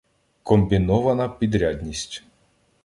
[0.43, 2.23] Комбінована підрядність